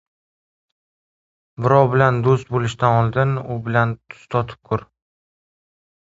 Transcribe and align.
•Birov 1.65 1.91
bilan 1.91 2.15
do‘st 2.27 2.49
bo‘lishdan 2.55 2.95
oldin 3.01 3.35
u 3.41 3.59
bilan 3.67 3.93
tuz 4.15 4.23
totib 4.37 4.71
ko‘r. 4.71 4.87